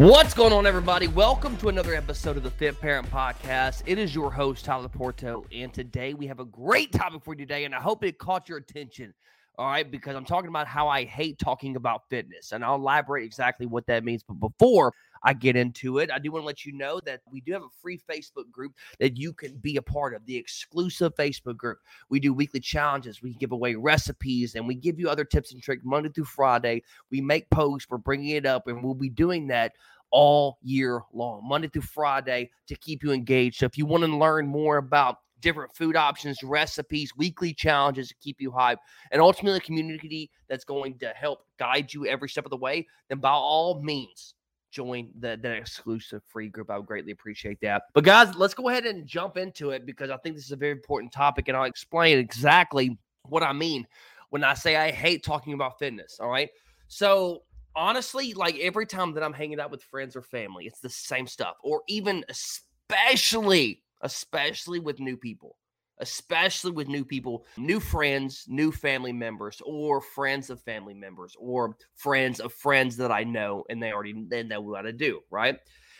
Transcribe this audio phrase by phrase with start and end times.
[0.00, 1.08] What's going on, everybody?
[1.08, 3.82] Welcome to another episode of the Fit Parent Podcast.
[3.84, 7.40] It is your host, Tyler Porto, and today we have a great topic for you
[7.40, 9.12] today, and I hope it caught your attention.
[9.58, 13.26] All right, because I'm talking about how I hate talking about fitness, and I'll elaborate
[13.26, 14.22] exactly what that means.
[14.22, 17.40] But before I get into it, I do want to let you know that we
[17.40, 21.14] do have a free Facebook group that you can be a part of, the exclusive
[21.14, 21.78] Facebook group.
[22.08, 25.62] We do weekly challenges, we give away recipes, and we give you other tips and
[25.62, 26.82] tricks Monday through Friday.
[27.10, 29.72] We make posts, we're bringing it up, and we'll be doing that
[30.10, 33.58] all year long, Monday through Friday, to keep you engaged.
[33.58, 38.14] So if you want to learn more about different food options, recipes, weekly challenges to
[38.20, 38.78] keep you hyped,
[39.10, 42.86] and ultimately a community that's going to help guide you every step of the way,
[43.08, 44.34] then by all means,
[44.70, 46.70] join the, the exclusive free group.
[46.70, 47.82] I would greatly appreciate that.
[47.94, 50.56] But guys, let's go ahead and jump into it because I think this is a
[50.56, 53.86] very important topic, and I'll explain exactly what I mean
[54.30, 56.18] when I say I hate talking about fitness.
[56.20, 56.50] All right.
[56.88, 57.42] So
[57.76, 61.26] honestly, like every time that I'm hanging out with friends or family, it's the same
[61.26, 65.56] stuff, or even especially especially with new people,
[66.00, 71.76] especially with new people, new friends, new family members, or friends of family members, or
[71.94, 75.58] friends of friends that I know and they already they know what to do, right?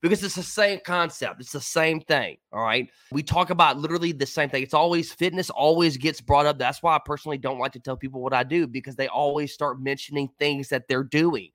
[0.00, 1.40] Because it's the same concept.
[1.40, 2.36] It's the same thing.
[2.52, 2.90] All right.
[3.12, 4.64] We talk about literally the same thing.
[4.64, 6.58] It's always fitness, always gets brought up.
[6.58, 9.52] That's why I personally don't like to tell people what I do because they always
[9.52, 11.50] start mentioning things that they're doing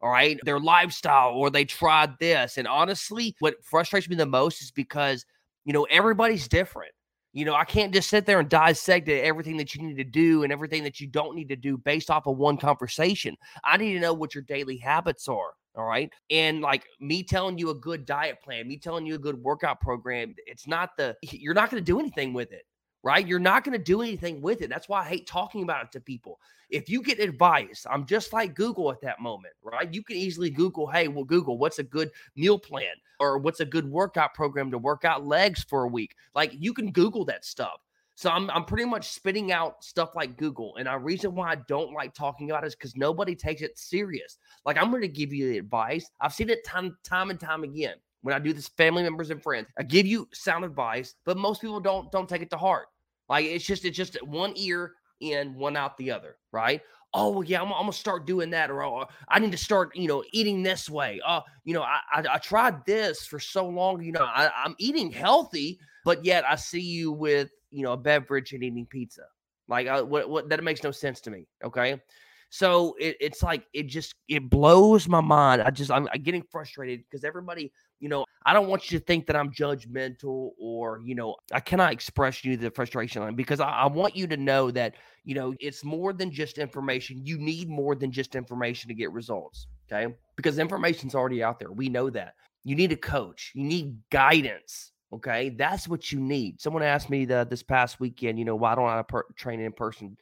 [0.00, 2.58] all right, their lifestyle, or they tried this.
[2.58, 5.24] And honestly, what frustrates me the most is because
[5.64, 6.92] you know, everybody's different.
[7.32, 10.42] You know, I can't just sit there and dissect everything that you need to do
[10.42, 13.36] and everything that you don't need to do based off of one conversation.
[13.64, 15.52] I need to know what your daily habits are.
[15.74, 16.10] All right.
[16.30, 19.80] And like me telling you a good diet plan, me telling you a good workout
[19.80, 22.64] program, it's not the, you're not going to do anything with it
[23.02, 23.26] right?
[23.26, 24.70] You're not going to do anything with it.
[24.70, 26.38] That's why I hate talking about it to people.
[26.70, 29.92] If you get advice, I'm just like Google at that moment, right?
[29.92, 33.66] You can easily Google, hey, well, Google, what's a good meal plan or what's a
[33.66, 36.14] good workout program to work out legs for a week?
[36.34, 37.80] Like you can Google that stuff.
[38.14, 40.76] So I'm, I'm pretty much spitting out stuff like Google.
[40.76, 43.78] And the reason why I don't like talking about it is because nobody takes it
[43.78, 44.38] serious.
[44.64, 46.08] Like I'm going to give you the advice.
[46.20, 49.42] I've seen it time, time and time again when I do this family members and
[49.42, 49.66] friends.
[49.78, 52.86] I give you sound advice, but most people don't don't take it to heart.
[53.28, 56.80] Like it's just it's just one ear in, one out the other, right?
[57.14, 60.08] Oh yeah, I'm, I'm gonna start doing that, or, or, I need to start, you
[60.08, 61.20] know, eating this way.
[61.24, 64.02] Uh, you know, I, I, I tried this for so long.
[64.02, 67.96] You know, I, I'm eating healthy, but yet I see you with you know a
[67.96, 69.22] beverage and eating pizza.
[69.68, 71.46] Like, uh, what, what that makes no sense to me.
[71.62, 72.00] Okay,
[72.54, 75.62] so it, it's like it just it blows my mind.
[75.62, 79.04] I just I'm, I'm getting frustrated because everybody, you know, I don't want you to
[79.06, 83.60] think that I'm judgmental or you know I cannot express you the frustration line because
[83.60, 87.24] I, I want you to know that you know it's more than just information.
[87.24, 89.66] You need more than just information to get results.
[89.90, 91.72] Okay, because information's already out there.
[91.72, 92.34] We know that.
[92.64, 93.52] You need a coach.
[93.54, 94.92] You need guidance.
[95.10, 96.60] Okay, that's what you need.
[96.60, 99.72] Someone asked me the, this past weekend, you know, why don't I per- train in
[99.72, 100.16] person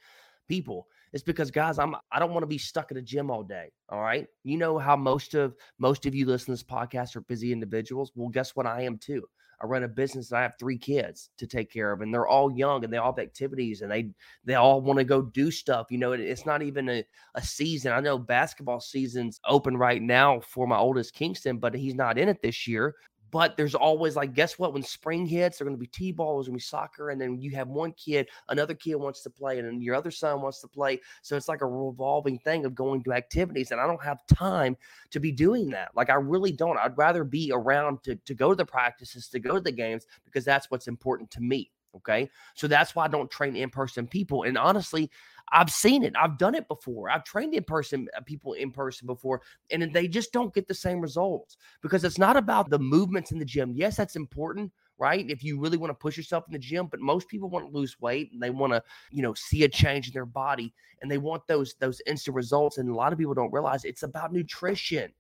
[0.51, 0.89] people?
[1.13, 3.71] It's because guys, I'm I don't want to be stuck at a gym all day.
[3.89, 4.27] All right.
[4.43, 8.11] You know how most of most of you listen to this podcast are busy individuals.
[8.17, 8.67] Well, guess what?
[8.67, 9.23] I am too.
[9.63, 12.27] I run a business and I have three kids to take care of, and they're
[12.27, 14.11] all young and they all have activities and they
[14.45, 15.87] they all want to go do stuff.
[15.91, 17.05] You know, it, it's not even a,
[17.37, 17.93] a season.
[17.93, 22.29] I know basketball season's open right now for my oldest Kingston, but he's not in
[22.29, 22.97] it this year.
[23.31, 24.73] But there's always like, guess what?
[24.73, 27.41] When spring hits, they're going to be t-ball, there's going to be soccer, and then
[27.41, 30.61] you have one kid, another kid wants to play, and then your other son wants
[30.61, 31.01] to play.
[31.23, 34.77] So it's like a revolving thing of going to activities, and I don't have time
[35.11, 35.91] to be doing that.
[35.95, 36.79] Like I really don't.
[36.79, 40.07] I'd rather be around to to go to the practices, to go to the games,
[40.25, 41.71] because that's what's important to me.
[41.97, 42.31] Okay.
[42.55, 44.45] So that's why I don't train in person people.
[44.45, 45.11] And honestly,
[45.53, 46.15] I've seen it.
[46.17, 47.11] I've done it before.
[47.11, 50.75] I've trained in person uh, people in person before, and they just don't get the
[50.75, 53.73] same results because it's not about the movements in the gym.
[53.75, 55.29] Yes, that's important, right?
[55.29, 57.77] If you really want to push yourself in the gym, but most people want to
[57.77, 61.11] lose weight and they want to, you know, see a change in their body and
[61.11, 62.79] they want those those instant results.
[62.79, 65.13] And a lot of people don't realize it's about nutrition.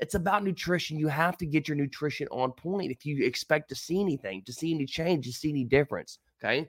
[0.00, 0.98] It's about nutrition.
[0.98, 4.52] You have to get your nutrition on point if you expect to see anything, to
[4.52, 6.18] see any change, to see any difference.
[6.40, 6.68] Okay.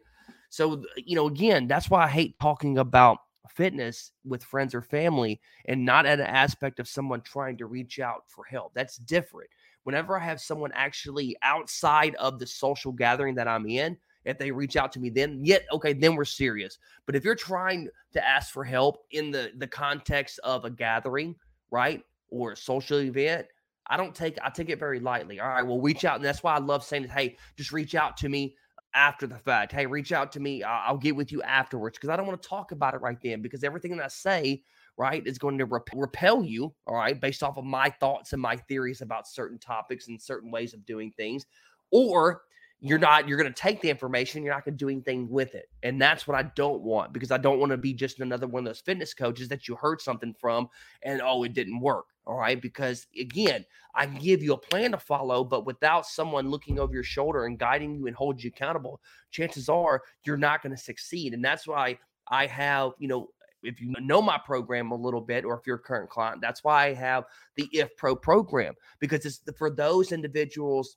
[0.50, 3.20] So, you know, again, that's why I hate talking about
[3.50, 8.00] fitness with friends or family and not at an aspect of someone trying to reach
[8.00, 8.74] out for help.
[8.74, 9.50] That's different.
[9.84, 14.52] Whenever I have someone actually outside of the social gathering that I'm in, if they
[14.52, 16.78] reach out to me, then yet okay, then we're serious.
[17.06, 21.36] But if you're trying to ask for help in the the context of a gathering,
[21.72, 23.48] right, or a social event,
[23.88, 25.40] I don't take I take it very lightly.
[25.40, 28.18] All right, well, reach out, and that's why I love saying, "Hey, just reach out
[28.18, 28.56] to me
[28.94, 29.72] after the fact.
[29.72, 30.64] Hey, reach out to me.
[30.64, 33.42] I'll, get with you afterwards because I don't want to talk about it right then
[33.42, 34.64] because everything that I say
[35.00, 38.42] right, is going to rep- repel you, all right, based off of my thoughts and
[38.42, 41.46] my theories about certain topics and certain ways of doing things,
[41.90, 42.42] or
[42.82, 45.54] you're not you're going to take the information you're not going to do anything with
[45.56, 45.70] it.
[45.84, 48.62] And that's what i don't want because i don't want to be just another one
[48.62, 50.70] of those fitness coaches that you heard something from
[51.04, 52.62] and oh it didn't work all right?
[52.62, 53.66] Because again
[53.96, 57.46] i can give you a plan to follow but without someone looking over your shoulder
[57.46, 61.34] and guiding you and hold you accountable chances are you're not going to succeed.
[61.34, 61.98] And that's why
[62.30, 63.30] i have you know
[63.62, 66.64] if you know my program a little bit or if you're a current client that's
[66.64, 70.96] why i have the if pro program because it's for those individuals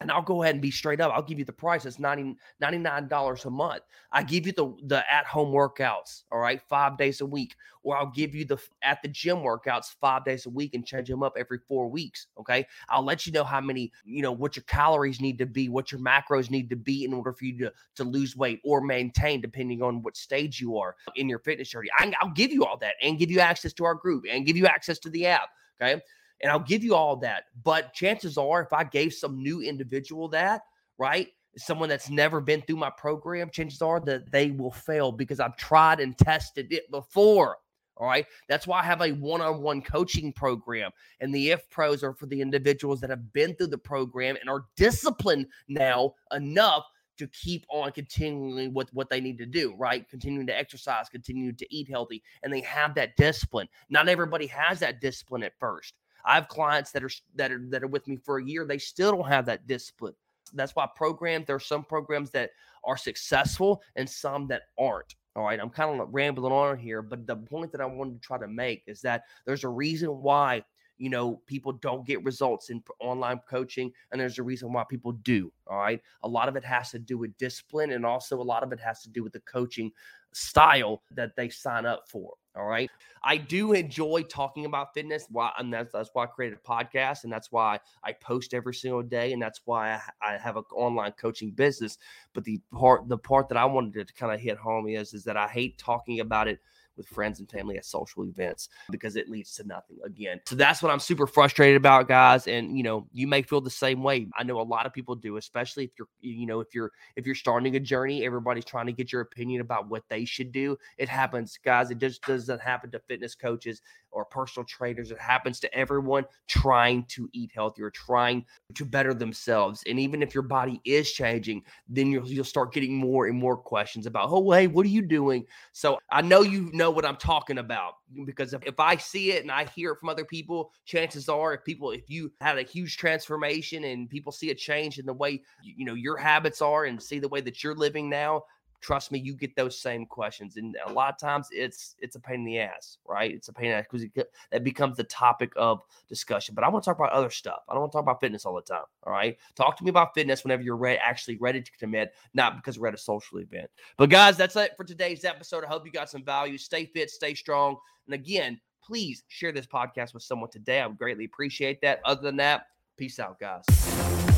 [0.00, 1.12] and I'll go ahead and be straight up.
[1.14, 1.84] I'll give you the price.
[1.84, 3.82] It's 90, $99 a month.
[4.12, 7.54] I give you the, the at home workouts, all right, five days a week.
[7.82, 11.08] Or I'll give you the at the gym workouts five days a week and change
[11.08, 12.28] them up every four weeks.
[12.40, 12.66] Okay.
[12.88, 15.92] I'll let you know how many, you know, what your calories need to be, what
[15.92, 19.42] your macros need to be in order for you to, to lose weight or maintain,
[19.42, 21.88] depending on what stage you are in your fitness journey.
[21.98, 24.56] I, I'll give you all that and give you access to our group and give
[24.56, 25.50] you access to the app.
[25.80, 26.00] Okay
[26.44, 27.44] and I'll give you all that.
[27.64, 30.60] But chances are, if I gave some new individual that,
[30.98, 35.40] right, someone that's never been through my program, chances are that they will fail because
[35.40, 37.56] I've tried and tested it before.
[37.96, 38.26] All right.
[38.46, 40.90] That's why I have a one on one coaching program.
[41.20, 44.50] And the If Pros are for the individuals that have been through the program and
[44.50, 46.84] are disciplined now enough
[47.16, 50.06] to keep on continuing with what they need to do, right?
[50.10, 53.68] Continuing to exercise, continuing to eat healthy, and they have that discipline.
[53.88, 55.94] Not everybody has that discipline at first.
[56.24, 58.64] I have clients that are that are that are with me for a year.
[58.64, 60.14] They still don't have that discipline.
[60.52, 61.46] That's why programs.
[61.46, 62.50] There are some programs that
[62.84, 65.14] are successful and some that aren't.
[65.36, 68.26] All right, I'm kind of rambling on here, but the point that I wanted to
[68.26, 70.62] try to make is that there's a reason why
[70.98, 75.12] you know people don't get results in online coaching and there's a reason why people
[75.12, 78.42] do all right a lot of it has to do with discipline and also a
[78.42, 79.90] lot of it has to do with the coaching
[80.32, 82.90] style that they sign up for all right.
[83.22, 85.26] I do enjoy talking about fitness.
[85.30, 88.74] Why and that's that's why I created a podcast and that's why I post every
[88.74, 91.98] single day and that's why I, I have an online coaching business.
[92.32, 95.24] But the part the part that I wanted to kind of hit home is is
[95.24, 96.60] that I hate talking about it
[96.96, 100.40] with friends and family at social events because it leads to nothing again.
[100.46, 102.46] So that's what I'm super frustrated about, guys.
[102.46, 104.26] And you know, you may feel the same way.
[104.36, 107.26] I know a lot of people do, especially if you're, you know, if you're if
[107.26, 110.76] you're starting a journey, everybody's trying to get your opinion about what they should do.
[110.98, 111.90] It happens, guys.
[111.90, 113.80] It just doesn't happen to fitness coaches
[114.14, 115.10] or personal trainers.
[115.10, 119.82] It happens to everyone trying to eat healthier, trying to better themselves.
[119.86, 123.56] And even if your body is changing, then you'll, you'll start getting more and more
[123.56, 125.44] questions about, oh, hey, what are you doing?
[125.72, 127.94] So I know you know what I'm talking about
[128.26, 131.54] because if, if I see it and I hear it from other people, chances are
[131.54, 135.14] if people, if you had a huge transformation and people see a change in the
[135.14, 138.42] way, you know, your habits are and see the way that you're living now,
[138.84, 142.20] trust me, you get those same questions, and a lot of times it's it's a
[142.20, 143.32] pain in the ass, right?
[143.32, 146.54] It's a pain in the ass because that becomes the topic of discussion.
[146.54, 147.62] But I want to talk about other stuff.
[147.68, 148.84] I don't want to talk about fitness all the time.
[149.04, 152.56] All right, talk to me about fitness whenever you're ready, actually ready to commit, not
[152.56, 153.70] because we're at a social event.
[153.96, 155.64] But guys, that's it for today's episode.
[155.64, 156.58] I hope you got some value.
[156.58, 160.80] Stay fit, stay strong, and again, please share this podcast with someone today.
[160.80, 162.00] I would greatly appreciate that.
[162.04, 162.66] Other than that,
[162.98, 164.33] peace out, guys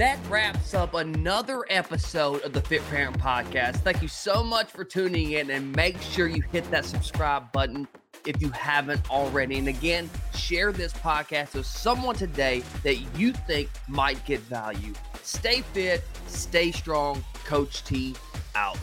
[0.00, 3.80] that wraps up another episode of the Fit Parent Podcast.
[3.80, 7.86] Thank you so much for tuning in and make sure you hit that subscribe button
[8.24, 9.58] if you haven't already.
[9.58, 14.94] And again, share this podcast with someone today that you think might get value.
[15.22, 17.22] Stay fit, stay strong.
[17.44, 18.14] Coach T
[18.54, 18.78] out.